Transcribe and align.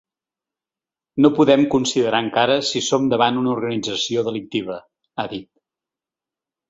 No 1.25 1.29
podem 1.39 1.65
considerar 1.75 2.21
encara 2.25 2.55
si 2.69 2.83
som 2.87 3.07
davant 3.13 3.39
una 3.43 3.53
organització 3.59 4.25
delictiva, 4.31 4.79
ha 5.17 5.27
dit. 5.35 5.49